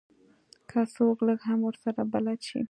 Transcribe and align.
که 0.69 0.79
څوک 0.95 1.17
لږ 1.27 1.39
هم 1.47 1.59
ورسره 1.63 2.01
بلد 2.13 2.39
شي. 2.47 2.59